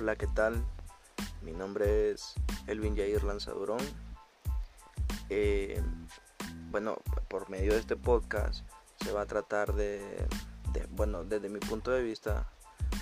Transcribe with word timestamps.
Hola, 0.00 0.16
¿qué 0.16 0.28
tal? 0.28 0.64
Mi 1.42 1.52
nombre 1.52 2.12
es 2.12 2.32
Elvin 2.66 2.96
Jair 2.96 3.22
Lanzadurón. 3.22 3.80
Eh, 5.28 5.78
bueno, 6.70 6.96
por 7.28 7.50
medio 7.50 7.74
de 7.74 7.80
este 7.80 7.96
podcast 7.96 8.64
se 9.04 9.12
va 9.12 9.20
a 9.20 9.26
tratar 9.26 9.74
de, 9.74 10.26
bueno, 10.92 11.24
desde 11.24 11.50
mi 11.50 11.58
punto 11.58 11.90
de 11.90 12.02
vista, 12.02 12.50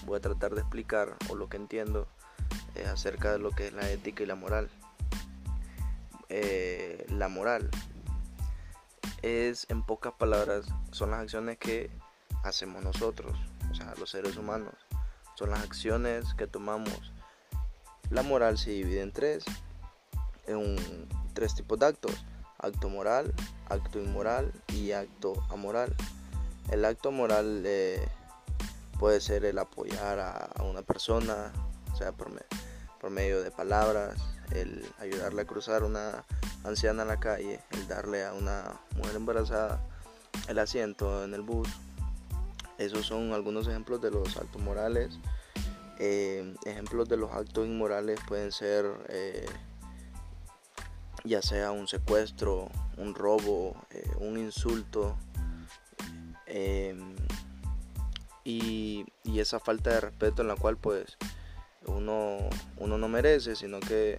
voy 0.06 0.16
a 0.16 0.20
tratar 0.20 0.56
de 0.56 0.62
explicar 0.62 1.14
o 1.30 1.37
lo 1.37 1.48
que 1.48 1.56
entiendo 1.56 2.09
eh, 2.74 2.84
acerca 2.87 3.30
de 3.30 3.38
lo 3.38 3.52
que 3.52 3.69
es 3.69 3.73
la 3.74 3.88
ética 3.88 4.24
y 4.24 4.27
la 4.27 4.34
moral. 4.34 4.69
Eh, 6.30 7.06
la 7.10 7.28
moral 7.28 7.70
es, 9.23 9.66
en 9.70 9.84
pocas 9.84 10.15
palabras, 10.15 10.66
son 10.91 11.12
las 11.12 11.20
acciones 11.20 11.59
que 11.59 11.92
hacemos 12.42 12.83
nosotros, 12.83 13.38
o 13.70 13.74
sea, 13.77 13.95
los 14.01 14.10
seres 14.10 14.37
humanos 14.37 14.88
son 15.38 15.51
las 15.51 15.62
acciones 15.62 16.34
que 16.34 16.48
tomamos. 16.48 17.12
La 18.10 18.24
moral 18.24 18.59
se 18.59 18.70
divide 18.70 19.02
en 19.02 19.12
tres, 19.12 19.45
en 20.48 20.77
tres 21.33 21.55
tipos 21.55 21.78
de 21.78 21.87
actos. 21.87 22.24
Acto 22.59 22.88
moral, 22.88 23.33
acto 23.69 24.01
inmoral 24.01 24.52
y 24.66 24.91
acto 24.91 25.34
amoral. 25.48 25.95
El 26.73 26.84
acto 26.84 27.12
moral 27.12 27.62
eh, 27.64 28.05
puede 28.98 29.20
ser 29.20 29.45
el 29.45 29.61
apoyar 29.61 30.19
a, 30.19 30.62
una 30.64 30.83
persona, 30.83 31.52
o 31.92 31.97
sea, 31.97 32.11
por, 32.11 32.33
por 33.00 33.11
medio 33.11 33.41
de 33.41 33.52
palabras, 33.52 34.16
el 34.50 34.84
ayudarle 34.98 35.42
a 35.42 35.47
cruzar 35.47 35.84
una 35.84 36.25
anciana 36.64 37.02
en 37.02 37.09
la 37.09 37.20
calle, 37.20 37.61
el 37.70 37.86
darle 37.86 38.25
a 38.25 38.33
una 38.33 38.80
mujer 38.97 39.14
embarazada 39.14 39.80
el 40.48 40.59
asiento 40.59 41.23
en 41.23 41.33
el 41.33 41.42
bus, 41.42 41.69
esos 42.79 43.07
son 43.07 43.33
algunos 43.33 43.67
ejemplos 43.67 44.01
de 44.01 44.11
los 44.11 44.37
actos 44.37 44.62
morales. 44.62 45.19
Eh, 45.98 46.55
ejemplos 46.65 47.09
de 47.09 47.17
los 47.17 47.33
actos 47.33 47.67
inmorales 47.67 48.21
pueden 48.29 48.53
ser 48.53 48.87
eh, 49.09 49.47
ya 51.25 51.43
sea 51.43 51.73
un 51.73 51.89
secuestro, 51.89 52.69
un 52.97 53.17
robo, 53.17 53.75
eh, 53.91 54.09
un 54.21 54.39
insulto 54.39 55.17
y, 58.45 59.05
esa 59.25 59.61
falta 59.61 59.91
de 59.91 60.01
respeto 60.01 60.43
en 60.43 60.49
la 60.49 60.56
cual 60.56 60.77
pues 60.77 61.17
uno, 61.87 62.39
uno 62.77 62.99
no 62.99 63.09
merece, 63.09 63.55
sino 63.55 63.79
que 63.79 64.19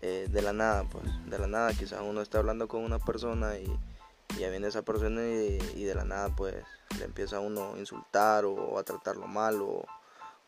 de 0.00 0.42
la 0.42 0.52
nada, 0.52 0.84
pues 0.84 1.04
de 1.26 1.38
la 1.38 1.46
nada 1.46 1.72
quizás 1.72 2.00
uno 2.02 2.22
está 2.22 2.38
hablando 2.38 2.66
con 2.66 2.82
una 2.82 2.98
persona 2.98 3.58
y, 3.58 3.66
ya 4.38 4.50
viene 4.50 4.68
esa 4.68 4.82
persona 4.82 5.22
y, 5.22 5.84
de 5.84 5.94
la 5.94 6.04
nada 6.04 6.34
pues 6.34 6.54
le 6.98 7.04
empieza 7.04 7.36
a 7.36 7.40
uno 7.40 7.74
a 7.74 7.78
insultar 7.78 8.44
o, 8.44 8.78
a 8.78 8.84
tratarlo 8.84 9.26
mal 9.26 9.60
o, 9.60 9.84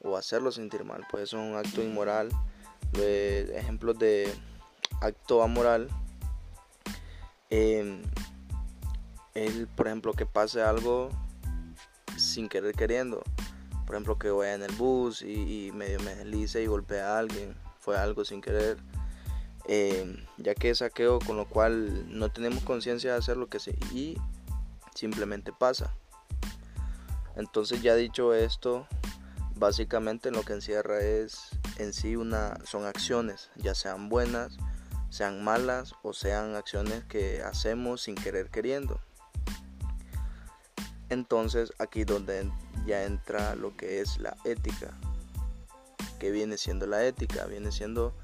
o, 0.03 0.17
hacerlo 0.17 0.53
sentir 0.53 0.85
mal. 0.85 1.07
Pues 1.11 1.25
eso 1.25 1.39
es 1.39 1.51
un 1.51 1.57
acto 1.57 1.83
inmoral. 1.83 2.31
ejemplos 2.95 3.99
de 3.99 4.33
acto 5.01 5.43
amoral. 5.43 5.89
Eh, 7.51 8.03
por 9.77 9.87
ejemplo, 9.87 10.13
que 10.15 10.27
pase 10.27 10.63
algo 10.63 11.11
sin 12.17 12.49
querer 12.49 12.75
queriendo. 12.75 13.23
Por 13.87 13.95
ejemplo, 13.95 14.19
que 14.19 14.31
vaya 14.31 14.55
en 14.55 14.63
el 14.63 14.73
bus 14.73 15.23
y, 15.23 15.67
y 15.67 15.73
medio 15.73 16.01
me 16.01 16.15
deslice 16.15 16.63
y 16.63 16.67
golpea 16.67 17.15
a 17.15 17.19
alguien. 17.19 17.57
Fue 17.79 17.97
algo 17.99 18.25
sin 18.25 18.41
querer. 18.41 18.79
Eh, 19.69 20.25
ya 20.39 20.55
que 20.55 20.71
es 20.71 20.79
saqueo 20.79 21.19
con 21.19 21.37
lo 21.37 21.49
cual 21.49 22.07
no 22.09 22.31
tenemos 22.31 22.63
conciencia 22.63 23.13
de 23.13 23.19
hacer 23.19 23.37
lo 23.37 23.49
que 23.49 23.59
se 23.59 23.73
y 23.93 24.17
simplemente 24.95 25.53
pasa. 25.53 25.95
Entonces 27.35 27.83
ya 27.83 27.95
dicho 27.95 28.33
esto, 28.33 28.87
básicamente 29.57 30.31
lo 30.31 30.43
que 30.43 30.53
encierra 30.53 31.01
es 31.01 31.49
en 31.79 31.93
sí 31.93 32.17
una 32.17 32.59
son 32.65 32.87
acciones, 32.87 33.51
ya 33.57 33.75
sean 33.75 34.09
buenas, 34.09 34.57
sean 35.11 35.43
malas 35.43 35.95
o 36.03 36.13
sean 36.13 36.55
acciones 36.55 37.05
que 37.05 37.43
hacemos 37.43 38.03
sin 38.03 38.15
querer 38.15 38.51
queriendo. 38.51 39.01
Entonces 41.09 41.73
aquí 41.79 42.05
donde 42.05 42.51
ya 42.87 43.05
entra 43.05 43.55
lo 43.55 43.77
que 43.77 44.01
es 44.01 44.19
la 44.19 44.37
ética. 44.45 44.97
que 46.19 46.31
viene 46.31 46.57
siendo 46.57 46.87
la 46.87 47.05
ética? 47.05 47.45
Viene 47.45 47.71
siendo 47.71 48.15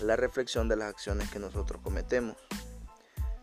la 0.00 0.16
reflexión 0.16 0.68
de 0.68 0.76
las 0.76 0.88
acciones 0.88 1.30
que 1.30 1.38
nosotros 1.38 1.80
cometemos. 1.82 2.36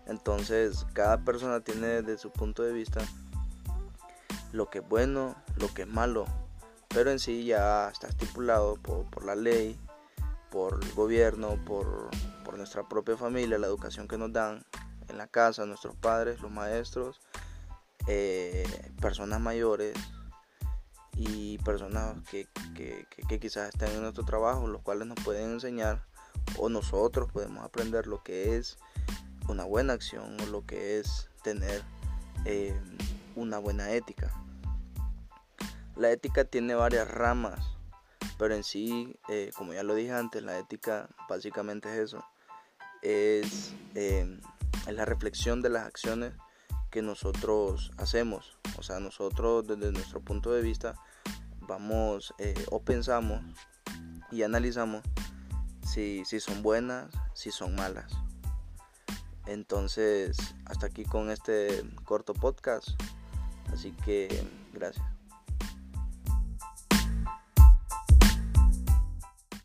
Entonces, 0.06 0.86
cada 0.94 1.24
persona 1.24 1.62
tiene 1.62 2.02
desde 2.02 2.18
su 2.18 2.32
punto 2.32 2.64
de 2.64 2.74
vista 2.74 3.02
lo 4.52 4.70
que 4.70 4.80
es 4.80 4.88
bueno, 4.88 5.36
lo 5.58 5.74
que 5.74 5.84
es 5.84 5.88
malo, 5.88 6.26
pero 6.90 7.10
en 7.10 7.20
sí 7.20 7.46
ya 7.46 7.90
está 7.90 8.08
estipulado 8.08 8.76
por, 8.76 9.26
la 9.26 9.36
ley, 9.36 9.80
por 10.52 10.80
el 10.84 10.92
gobierno, 10.94 11.58
por, 11.66 12.10
nuestra 12.56 12.88
propia 12.88 13.18
familia, 13.18 13.58
la 13.58 13.66
educación 13.66 14.08
que 14.08 14.16
nos 14.16 14.32
dan 14.32 14.64
en 15.10 15.18
la 15.18 15.26
casa, 15.26 15.66
nuestros 15.66 15.96
padres, 15.96 16.40
los 16.40 16.52
maestros, 16.52 17.20
eh, 18.06 18.92
personas 19.02 19.42
mayores 19.42 19.96
y 21.16 21.58
personas 21.60 22.16
que, 22.30 22.48
que 22.76 23.40
quizás 23.40 23.70
estén 23.70 23.90
en 23.90 24.02
nuestro 24.04 24.24
trabajo, 24.24 24.68
los 24.68 24.84
cuales 24.84 25.08
nos 25.08 25.18
pueden 25.24 25.54
enseñar 25.54 26.06
o 26.58 26.70
nosotros 26.70 27.32
podemos 27.32 27.64
aprender 27.64 28.08
lo 28.08 28.24
que 28.24 28.58
es 28.58 28.78
una 29.48 29.66
buena 29.66 29.94
acción 29.94 30.38
o 30.42 30.46
lo 30.48 30.66
que 30.66 31.00
es 31.00 31.30
tener 31.44 31.84
eh, 32.46 32.80
una 33.36 33.58
buena 33.58 33.92
ética. 33.92 34.32
La 35.96 36.12
ética 36.12 36.46
tiene 36.46 36.76
varias 36.76 37.08
ramas, 37.10 37.60
pero 38.38 38.56
en 38.56 38.64
sí, 38.64 39.16
eh, 39.30 39.52
como 39.56 39.74
ya 39.74 39.84
lo 39.84 39.96
dije 39.96 40.14
antes, 40.14 40.42
la 40.42 40.58
ética 40.58 41.10
básicamente 41.30 41.90
es 41.90 42.00
eso, 42.00 42.26
es, 43.02 43.74
eh, 43.96 44.40
es 44.88 44.94
la 44.94 45.06
reflexión 45.06 45.62
de 45.62 45.70
las 45.70 45.86
acciones 45.86 46.34
que 46.90 47.02
nosotros 47.02 47.92
hacemos. 47.98 48.58
O 48.78 48.84
sea, 48.84 49.00
nosotros 49.00 49.68
desde 49.68 49.92
nuestro 49.92 50.22
punto 50.22 50.52
de 50.52 50.62
vista 50.62 50.96
vamos 51.62 52.34
o 52.72 52.82
pensamos 52.82 53.42
y 54.32 54.44
analizamos 54.44 55.04
si, 55.84 56.26
si 56.26 56.40
son 56.40 56.64
buenas, 56.64 57.12
si 57.34 57.52
son 57.52 57.76
malas. 57.76 58.12
Entonces, 59.46 60.38
hasta 60.66 60.88
aquí 60.88 61.04
con 61.04 61.30
este 61.30 61.84
corto 62.06 62.34
podcast. 62.34 62.90
Así 63.72 63.92
que, 64.06 64.46
gracias. 64.74 65.06